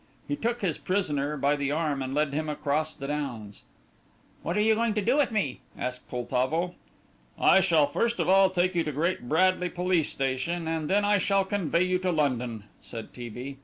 He 0.27 0.35
took 0.35 0.61
his 0.63 0.79
prisoner 0.79 1.37
by 1.37 1.55
the 1.55 1.69
arm 1.71 2.01
and 2.01 2.11
led 2.15 2.33
him 2.33 2.49
across 2.49 2.95
the 2.95 3.05
downs. 3.05 3.61
"What 4.41 4.57
are 4.57 4.61
you 4.61 4.73
going 4.73 4.95
to 4.95 5.01
do 5.03 5.15
with 5.17 5.29
me?" 5.29 5.59
asked 5.77 6.09
Poltavo. 6.09 6.73
"I 7.37 7.61
shall 7.61 7.85
first 7.85 8.19
of 8.19 8.27
all 8.27 8.49
take 8.49 8.73
you 8.73 8.83
to 8.83 8.91
Great 8.91 9.29
Bradley 9.29 9.69
police 9.69 10.09
station, 10.09 10.67
and 10.67 10.89
then 10.89 11.05
I 11.05 11.19
shall 11.19 11.45
convey 11.45 11.83
you 11.83 11.99
to 11.99 12.11
London," 12.11 12.63
said 12.81 13.13
T. 13.13 13.29
B. 13.29 13.57